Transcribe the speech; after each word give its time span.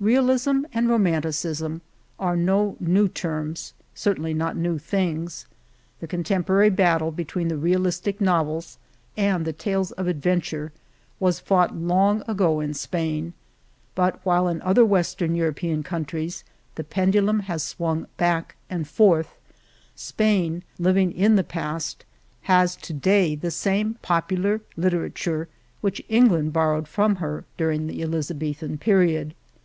Realism 0.00 0.62
and 0.74 0.88
Romanticism 0.88 1.82
are 2.18 2.34
no 2.36 2.76
new 2.80 3.06
terms— 3.06 3.74
certainly 4.04 4.34
not 4.34 4.56
new 4.56 4.76
things. 4.76 5.46
The 6.00 6.08
con 6.08 6.24
temporary 6.24 6.68
battle 6.68 7.12
between 7.12 7.46
the 7.46 7.56
realistic 7.56 8.20
novels 8.20 8.76
and 9.16 9.44
the 9.44 9.52
tales 9.52 9.92
of 9.92 10.08
adventure 10.08 10.72
was 11.20 11.38
fought 11.38 11.76
long 11.76 12.24
ago 12.26 12.58
in 12.58 12.70
old 12.70 12.76
Spain. 12.76 13.34
But 13.94 14.18
while 14.26 14.48
in 14.48 14.60
other 14.62 14.84
west 14.84 15.22
ern 15.22 15.36
European 15.36 15.84
countries 15.84 16.42
the 16.74 16.82
pendulum 16.82 17.38
has 17.46 17.62
since 17.62 17.76
swung 17.76 18.08
back 18.16 18.56
and 18.68 18.84
forth, 18.84 19.38
Spain, 19.94 20.64
living 20.80 21.12
in 21.12 21.36
the 21.36 21.44
past, 21.44 22.04
has 22.50 22.74
to 22.74 22.92
day 22.92 23.36
the 23.36 23.52
same 23.52 23.94
popular 24.02 24.60
lit 24.76 24.94
erature 24.94 25.46
which 25.82 26.02
England 26.08 26.52
borrowed 26.52 26.88
from 26.88 27.14
her 27.22 27.44
during 27.56 27.86
the 27.86 28.02
Elizabethan 28.02 28.78
period. 28.78 29.34